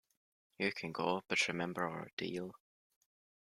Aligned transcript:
You 0.57 0.71
can 0.73 0.91
go, 0.93 1.21
but 1.27 1.47
remember 1.47 1.87
our 1.87 2.09
deal. 2.17 2.55